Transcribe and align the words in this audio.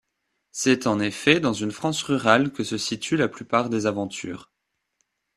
C’est, 0.51 0.87
en 0.87 0.99
effet, 0.99 1.39
dans 1.39 1.53
une 1.53 1.69
France 1.71 2.01
rurale 2.01 2.51
que 2.51 2.63
se 2.63 2.75
situent 2.75 3.17
la 3.17 3.27
plupart 3.27 3.69
des 3.69 3.85
aventures. 3.85 4.51